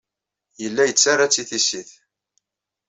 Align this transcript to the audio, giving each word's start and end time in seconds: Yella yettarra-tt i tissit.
Yella 0.61 0.83
yettarra-tt 0.85 1.41
i 1.41 1.43
tissit. 1.49 1.89